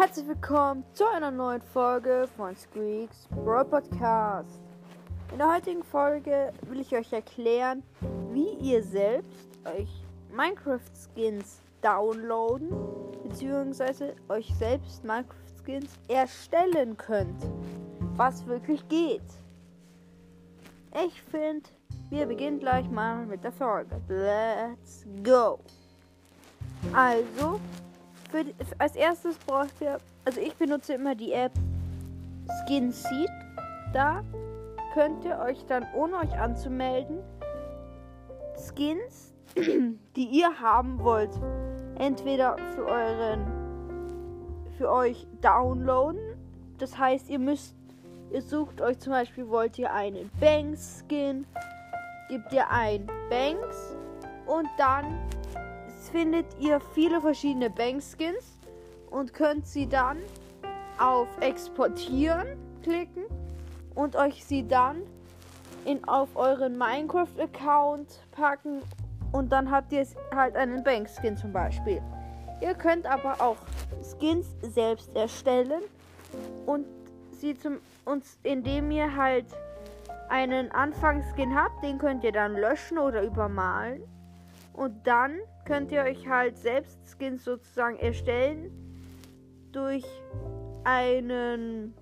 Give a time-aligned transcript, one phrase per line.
[0.00, 4.58] Herzlich willkommen zu einer neuen Folge von Squeaks Brawl Podcast.
[5.30, 7.82] In der heutigen Folge will ich euch erklären,
[8.32, 9.90] wie ihr selbst euch
[10.34, 12.70] Minecraft Skins downloaden
[13.24, 14.14] bzw.
[14.30, 17.50] euch selbst Minecraft Skins erstellen könnt,
[18.16, 19.20] was wirklich geht.
[21.04, 21.68] Ich finde,
[22.08, 24.00] wir beginnen gleich mal mit der Folge.
[24.08, 25.58] Let's go!
[26.94, 27.60] Also,
[28.30, 28.44] für,
[28.78, 31.52] als erstes braucht ihr, also ich benutze immer die App
[32.64, 33.30] Skin Seed.
[33.92, 34.22] Da
[34.94, 37.18] könnt ihr euch dann, ohne euch anzumelden,
[38.56, 39.34] Skins,
[40.16, 41.30] die ihr haben wollt,
[41.98, 43.46] entweder für euren,
[44.76, 46.20] für euch downloaden.
[46.78, 47.74] Das heißt, ihr müsst,
[48.32, 51.46] ihr sucht euch zum Beispiel, wollt ihr einen Banks Skin,
[52.28, 53.96] gebt ihr ein Banks
[54.46, 55.18] und dann
[56.12, 58.58] findet ihr viele verschiedene Bankskins
[59.10, 60.18] und könnt sie dann
[60.98, 62.48] auf Exportieren
[62.82, 63.24] klicken
[63.94, 65.02] und euch sie dann
[65.84, 68.82] in, auf euren Minecraft-Account packen
[69.32, 72.02] und dann habt ihr halt einen Bankskin zum Beispiel.
[72.60, 73.56] Ihr könnt aber auch
[74.02, 75.82] Skins selbst erstellen
[76.66, 76.86] und
[77.32, 79.46] sie zum uns, indem ihr halt
[80.28, 84.02] einen Anfangsskin habt, den könnt ihr dann löschen oder übermalen.
[84.72, 88.70] Und dann könnt ihr euch halt selbst Skins sozusagen erstellen
[89.72, 90.04] durch
[90.84, 91.94] einen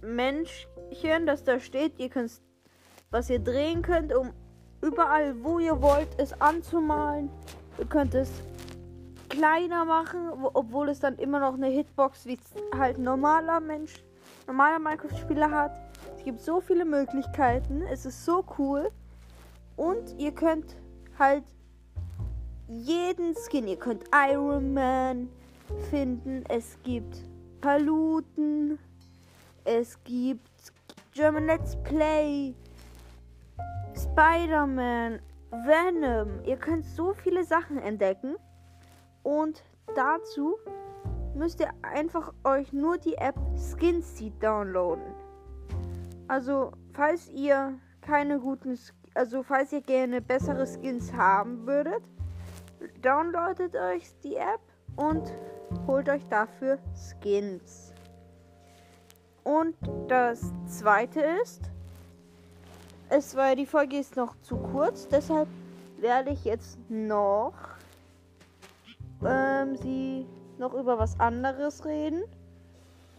[0.00, 1.98] Männchen, das da steht.
[1.98, 2.40] Ihr könnt,
[3.10, 4.32] was ihr drehen könnt, um
[4.80, 7.30] überall, wo ihr wollt, es anzumalen.
[7.78, 8.30] Ihr könnt es
[9.28, 12.38] kleiner machen, obwohl es dann immer noch eine Hitbox wie
[12.76, 14.04] halt normaler Mensch,
[14.46, 15.80] normaler Minecraft-Spieler hat.
[16.16, 17.82] Es gibt so viele Möglichkeiten.
[17.82, 18.90] Es ist so cool.
[19.76, 20.76] Und ihr könnt
[21.18, 21.44] halt
[22.68, 23.68] jeden Skin.
[23.68, 25.28] Ihr könnt Iron Man
[25.90, 26.44] finden.
[26.48, 27.22] Es gibt
[27.60, 28.78] Paluten.
[29.64, 30.72] Es gibt
[31.12, 32.54] German Let's Play.
[33.94, 35.20] Spider-Man.
[35.50, 36.42] Venom.
[36.46, 38.36] Ihr könnt so viele Sachen entdecken.
[39.22, 39.62] Und
[39.94, 40.56] dazu
[41.34, 45.04] müsst ihr einfach euch nur die App Skinseed downloaden.
[46.28, 52.02] Also, falls ihr keine guten Skins also falls ihr gerne bessere Skins haben würdet,
[53.02, 54.60] downloadet euch die App
[54.96, 55.32] und
[55.86, 57.92] holt euch dafür Skins.
[59.44, 59.74] Und
[60.08, 61.62] das zweite ist,
[63.08, 65.48] es war die Folge ist noch zu kurz, deshalb
[65.98, 67.52] werde ich jetzt noch
[69.24, 70.26] ähm, sie
[70.58, 72.22] noch über was anderes reden.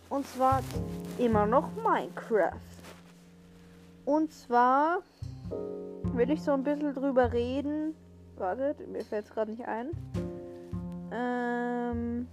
[0.09, 0.61] Und zwar
[1.17, 2.53] immer noch Minecraft.
[4.05, 5.01] Und zwar
[6.13, 7.95] will ich so ein bisschen drüber reden.
[8.37, 9.91] Wartet, mir fällt es gerade nicht ein.
[11.11, 12.27] Ähm,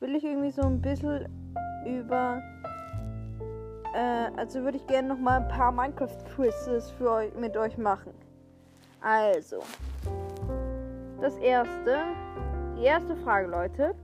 [0.00, 1.28] will ich irgendwie so ein bisschen
[1.86, 2.42] über.
[3.94, 8.12] Äh, also würde ich gerne noch mal ein paar Minecraft-Quizzes für euch mit euch machen.
[9.00, 9.60] Also,
[11.20, 11.98] das erste,
[12.76, 13.94] die erste Frage, Leute.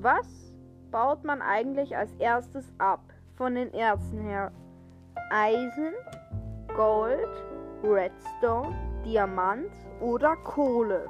[0.00, 0.52] Was
[0.90, 3.00] baut man eigentlich als erstes ab
[3.36, 4.52] von den Erzen her?
[5.30, 5.92] Eisen,
[6.76, 7.28] Gold,
[7.82, 8.74] Redstone,
[9.04, 11.06] Diamant oder Kohle?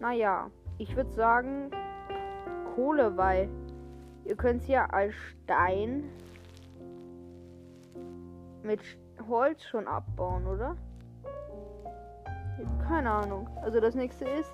[0.00, 1.70] Naja, ich würde sagen
[2.74, 3.48] Kohle, weil
[4.24, 6.04] ihr könnt es ja als Stein
[8.62, 8.80] mit
[9.28, 10.76] Holz schon abbauen, oder?
[12.86, 13.48] Keine Ahnung.
[13.62, 14.52] Also das nächste ist,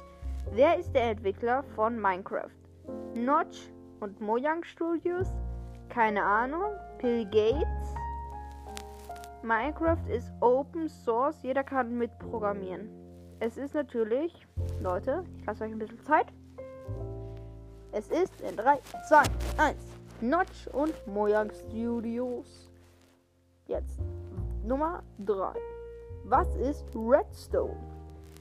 [0.52, 2.50] wer ist der Entwickler von Minecraft?
[3.14, 5.32] Notch und Mojang Studios?
[5.96, 6.76] Keine Ahnung.
[7.00, 7.94] Bill Gates?
[9.42, 12.90] Minecraft ist Open Source, jeder kann mitprogrammieren.
[13.40, 14.46] Es ist natürlich,
[14.82, 16.26] Leute, ich lasse euch ein bisschen Zeit.
[17.92, 19.22] Es ist in 3, 2,
[19.56, 19.76] 1.
[20.20, 22.70] Notch und Mojang Studios.
[23.66, 23.98] Jetzt
[24.66, 25.54] Nummer 3.
[26.24, 27.74] Was ist Redstone?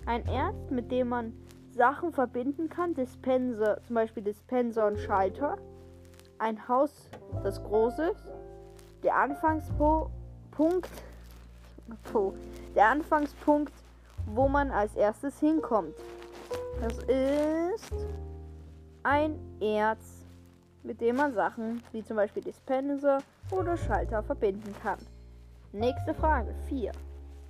[0.06, 1.32] Ein Erz, mit dem man
[1.70, 2.94] Sachen verbinden kann.
[2.96, 5.58] Dispenser, zum Beispiel Dispenser und Schalter.
[6.38, 7.10] Ein Haus,
[7.44, 8.28] das groß ist.
[9.04, 10.12] Der Anfangspunkt
[10.56, 10.90] Punkt,
[12.76, 13.74] der Anfangspunkt,
[14.26, 15.96] wo man als erstes hinkommt.
[16.82, 17.94] Das ist
[19.04, 20.26] ein Erz,
[20.84, 23.20] mit dem man Sachen wie zum Beispiel Dispenser
[23.52, 25.00] oder Schalter verbinden kann.
[25.74, 26.92] Nächste Frage 4.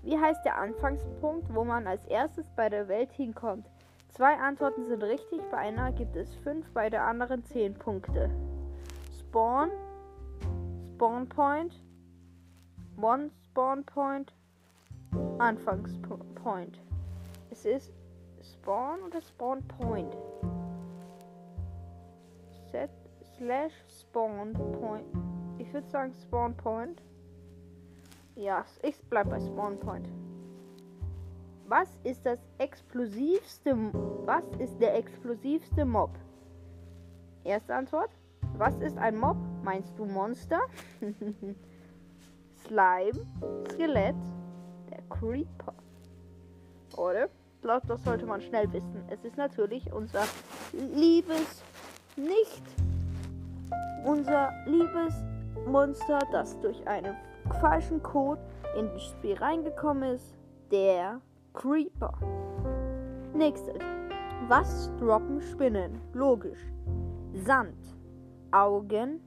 [0.02, 3.68] Wie heißt der Anfangspunkt, wo man als erstes bei der Welt hinkommt?
[4.10, 8.30] Zwei Antworten sind richtig, bei einer gibt es fünf, bei der anderen zehn Punkte.
[9.36, 9.70] Spawn,
[10.88, 11.74] Spawn Point,
[12.96, 14.34] One Spawn Point,
[15.40, 16.80] Anfangspoint.
[17.52, 17.92] Es ist
[18.42, 20.16] Spawn oder Spawn Point?
[22.72, 22.90] Set
[23.36, 25.04] slash Spawn Point.
[25.58, 27.04] Ich würde sagen Spawn Point.
[28.36, 30.08] Ja, ich bleib bei Spawn Point.
[31.68, 33.76] Was ist das explosivste?
[34.24, 36.12] Was ist der explosivste Mob?
[37.44, 38.12] Erste Antwort.
[38.58, 39.36] Was ist ein Mob?
[39.64, 40.62] Meinst du Monster?
[42.66, 43.26] Slime,
[43.70, 44.16] Skelett,
[44.90, 45.74] der Creeper.
[46.96, 47.26] Oder?
[47.26, 49.04] Ich glaube, das sollte man schnell wissen.
[49.10, 50.24] Es ist natürlich unser
[50.72, 51.64] liebes,
[52.16, 52.64] nicht
[54.06, 55.14] unser liebes
[55.68, 57.16] Monster, das durch einen
[57.60, 58.42] falschen Code
[58.78, 60.34] in das Spiel reingekommen ist.
[60.72, 61.20] Der
[61.54, 62.14] Creeper.
[63.34, 63.80] Nächstes.
[64.48, 66.00] Was droppen Spinnen?
[66.14, 66.60] Logisch.
[67.34, 67.76] Sand,
[68.56, 69.20] Augen,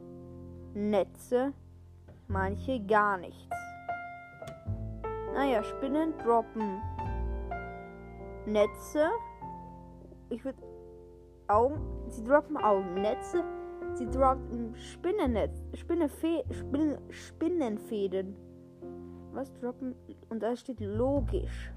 [0.72, 1.52] Netze,
[2.28, 3.50] manche gar nichts.
[5.34, 6.80] Naja, Spinnen droppen
[8.46, 9.10] Netze.
[10.30, 10.58] Ich würde
[11.46, 11.78] Augen.
[12.08, 12.94] Sie droppen Augen.
[12.94, 13.44] Netze.
[13.96, 15.62] Sie droppen Spinnennetz.
[15.74, 18.34] Spinnefe Spin Spinnenfäden.
[19.32, 19.94] Was droppen?
[20.30, 21.70] Und da steht logisch.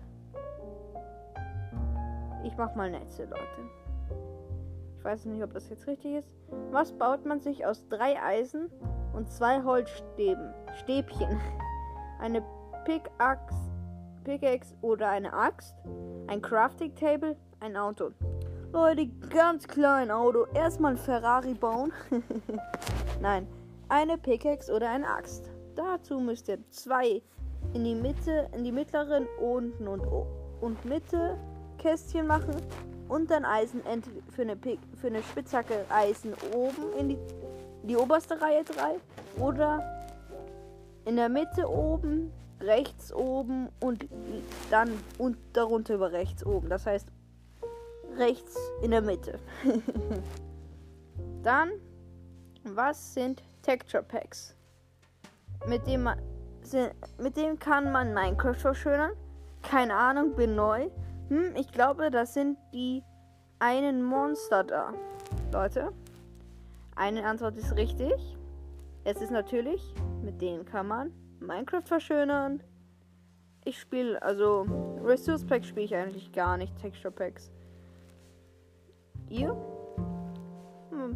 [2.45, 3.80] Ich mach mal Netze, Leute.
[5.01, 6.35] Ich weiß nicht, ob das jetzt richtig ist.
[6.69, 8.69] Was baut man sich aus drei Eisen
[9.15, 10.53] und zwei Holzstäben?
[10.75, 11.41] Stäbchen.
[12.19, 12.43] Eine
[12.85, 13.71] Pickaxe,
[14.23, 15.75] Pickaxe oder eine Axt?
[16.27, 17.35] Ein Crafting Table?
[17.61, 18.11] Ein Auto.
[18.73, 20.45] Leute, ganz klein Auto.
[20.53, 21.91] Erstmal ein Ferrari bauen.
[23.21, 23.47] Nein,
[23.89, 25.49] eine Pickaxe oder eine Axt.
[25.75, 27.23] Dazu müsst ihr zwei
[27.73, 30.03] in die Mitte, in die mittleren unten und,
[30.61, 31.39] und Mitte
[31.79, 32.55] Kästchen machen
[33.11, 33.81] und dann Eisen
[34.29, 37.17] für eine, Pick, für eine Spitzhacke Eisen oben in die,
[37.83, 38.95] die oberste Reihe 3
[39.37, 40.07] oder
[41.03, 42.31] in der Mitte oben,
[42.61, 44.07] rechts oben und
[44.69, 46.69] dann und darunter über rechts oben.
[46.69, 47.09] Das heißt
[48.15, 49.39] rechts in der Mitte.
[51.43, 51.69] dann,
[52.63, 54.55] was sind Texture Packs?
[55.67, 56.17] Mit dem, man,
[57.17, 59.11] mit dem kann man Minecraft verschönern.
[59.63, 60.89] Keine Ahnung, bin neu.
[61.31, 63.03] Hm, ich glaube, das sind die
[63.59, 64.93] einen Monster da.
[65.53, 65.93] Leute,
[66.97, 68.37] eine Antwort ist richtig.
[69.05, 69.81] Es ist natürlich,
[70.21, 72.61] mit denen kann man Minecraft verschönern.
[73.63, 74.65] Ich spiele, also
[75.01, 77.49] Resource Packs spiele ich eigentlich gar nicht, Texture Packs.
[79.29, 79.55] Ihr?
[80.89, 81.15] Hm,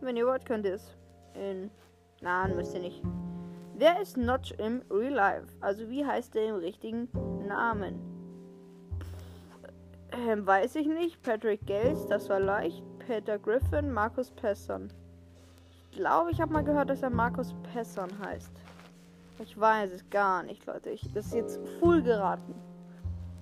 [0.00, 0.96] wenn ihr wollt, könnt ihr es.
[1.34, 1.72] In.
[2.20, 3.02] Nein, müsst ihr nicht.
[3.74, 5.48] Wer ist Notch im Real Life?
[5.60, 7.08] Also wie heißt er im richtigen
[7.48, 8.15] Namen?
[10.12, 11.22] Ähm, weiß ich nicht.
[11.22, 12.82] Patrick Gales, das war leicht.
[13.06, 14.88] Peter Griffin, Markus Pesson.
[15.90, 18.52] Ich glaube, ich habe mal gehört, dass er Markus Pesson heißt.
[19.38, 20.90] Ich weiß es gar nicht, Leute.
[20.90, 22.54] Ich, das ist jetzt full geraten.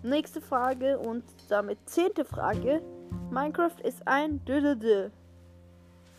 [0.02, 2.82] Nächste Frage und damit zehnte Frage.
[3.30, 5.08] Minecraft ist ein Dödödö.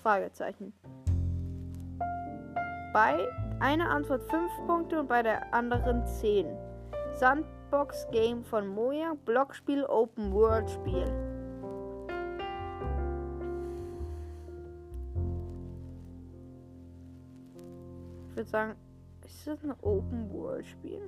[0.02, 0.74] Fragezeichen.
[2.94, 3.28] Bei
[3.60, 6.48] einer Antwort 5 Punkte und bei der anderen 10.
[7.14, 7.46] Sand
[7.76, 11.04] Sandbox Game von Moja, Blockspiel, Open World Spiel.
[18.30, 18.76] Ich würde sagen,
[19.26, 21.06] ist das ein Open World Spiel?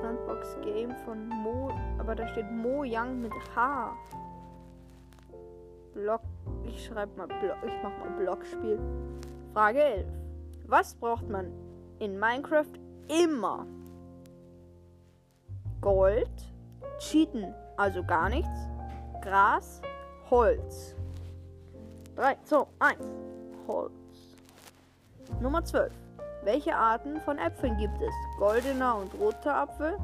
[0.00, 1.70] Sandbox Game von Mo,
[2.00, 3.96] aber da steht Mo Young mit H.
[5.94, 6.22] Block,
[6.64, 8.80] ich schreibe mal Block, ich mach mal Blockspiel.
[9.52, 10.06] Frage 11.
[10.66, 11.52] Was braucht man
[12.00, 12.72] in Minecraft
[13.06, 13.68] immer?
[15.80, 16.28] Gold,
[16.98, 18.68] Cheaten, also gar nichts,
[19.22, 19.80] Gras,
[20.30, 20.94] Holz.
[22.16, 22.98] 3, 2, 1,
[23.66, 23.92] Holz.
[25.40, 25.92] Nummer 12.
[26.44, 28.12] Welche Arten von Äpfeln gibt es?
[28.38, 29.96] Goldener und roter Apfel.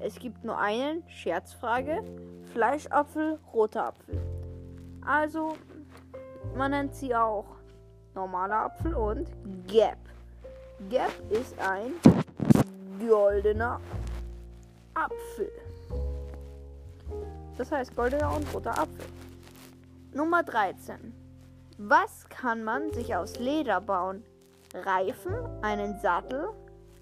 [0.00, 2.02] Es gibt nur einen, Scherzfrage.
[2.52, 4.20] Fleischapfel, roter Apfel.
[5.06, 5.56] Also,
[6.54, 7.46] man nennt sie auch
[8.14, 9.28] normaler Apfel und
[9.66, 9.98] Gap.
[10.88, 11.92] Gap ist ein
[13.06, 13.80] goldener
[14.94, 15.50] Apfel.
[17.56, 19.06] Das heißt goldener und roter Apfel.
[20.12, 21.12] Nummer 13.
[21.78, 24.22] Was kann man sich aus Leder bauen?
[24.72, 26.48] Reifen, einen Sattel,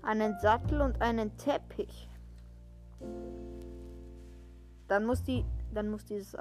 [0.02, 2.08] einen Sattel und einen Teppich.
[4.88, 6.36] Dann muss die, dann muss dieses,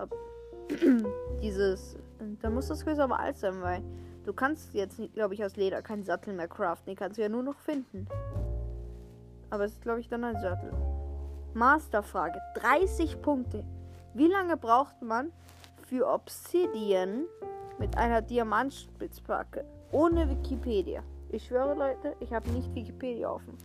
[1.42, 1.98] dieses,
[2.42, 3.82] dann muss das Quiz aber alt sein, weil
[4.26, 6.92] du kannst jetzt, glaube ich, aus Leder keinen Sattel mehr craften.
[6.92, 8.08] Den kannst du ja nur noch finden.
[9.50, 10.72] Aber es ist, glaube ich, dann ein Sattel.
[11.54, 12.40] Masterfrage.
[12.56, 13.64] 30 Punkte.
[14.14, 15.32] Wie lange braucht man
[15.88, 17.26] für Obsidian
[17.80, 19.66] mit einer Diamantspitzbacke?
[19.92, 21.04] Ohne Wikipedia.
[21.30, 23.58] Ich schwöre, Leute, ich habe nicht Wikipedia offen.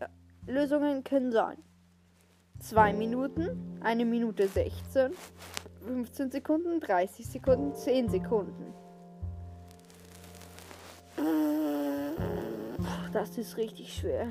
[0.00, 0.08] Ja.
[0.46, 1.58] Lösungen können sein.
[2.60, 5.12] 2 Minuten, 1 Minute 16,
[5.84, 8.72] 15 Sekunden, 30 Sekunden, 10 Sekunden.
[13.12, 14.28] Das ist richtig schwer.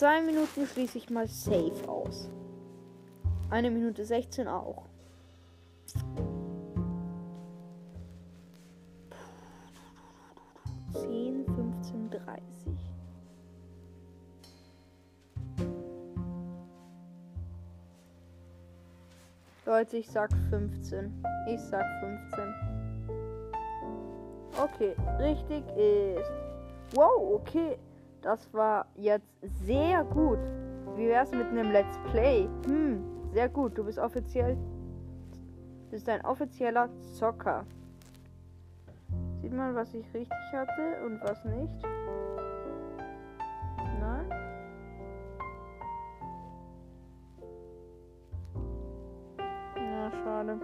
[0.00, 2.30] Zwei Minuten schließe ich mal safe aus.
[3.50, 4.86] Eine Minute 16 auch.
[10.92, 12.40] 10, 15, 30.
[19.66, 21.22] Leute, ich sag 15.
[21.46, 22.54] Ich sag 15.
[24.62, 26.32] Okay, richtig ist.
[26.94, 27.76] Wow, okay.
[28.22, 29.32] Das war jetzt
[29.64, 30.38] sehr gut.
[30.96, 32.48] Wie wär's mit einem Let's Play?
[32.66, 33.78] Hm, sehr gut.
[33.78, 34.58] Du bist offiziell.
[35.90, 37.64] Bist ein offizieller Zocker.
[39.40, 41.82] Sieht man, was ich richtig hatte und was nicht?
[43.98, 44.30] Nein.
[49.76, 50.60] Ja, schade.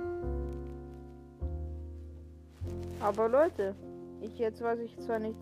[3.01, 3.75] Aber Leute,
[4.21, 5.39] ich jetzt weiß ich zwar nicht,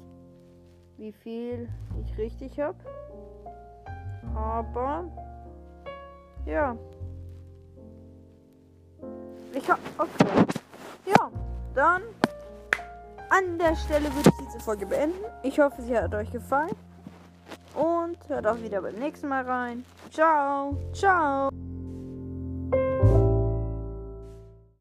[0.97, 1.69] wie viel
[2.01, 2.79] ich richtig habe,
[4.35, 5.05] aber
[6.47, 6.77] ja.
[9.53, 10.27] Ich hab okay.
[11.07, 11.31] Ja,
[11.75, 12.03] dann
[13.31, 15.25] an der Stelle würde ich diese Folge beenden.
[15.43, 16.75] Ich hoffe, sie hat euch gefallen.
[17.75, 19.85] Und hört auch wieder beim nächsten Mal rein.
[20.11, 20.77] Ciao.
[20.93, 21.51] Ciao.